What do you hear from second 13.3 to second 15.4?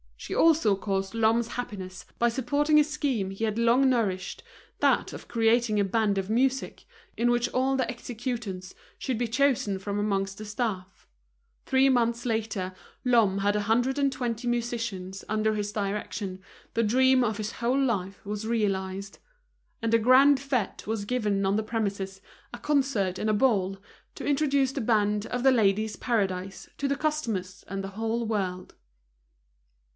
had a hundred and twenty musicians